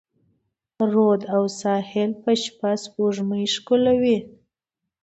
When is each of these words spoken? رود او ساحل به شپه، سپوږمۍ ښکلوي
رود 0.91 1.21
او 1.35 1.43
ساحل 1.59 2.11
به 2.23 2.33
شپه، 2.43 2.71
سپوږمۍ 2.83 3.45
ښکلوي 3.53 4.17